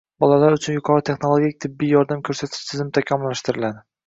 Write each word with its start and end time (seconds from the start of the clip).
bolalar 0.23 0.55
uchun 0.55 0.77
yuqori 0.77 1.05
texnologik 1.09 1.59
tibbiy 1.67 1.93
yordam 1.97 2.25
ko‘rsatish 2.31 2.63
tizimi 2.73 2.97
takomillashtiriladi. 3.01 3.87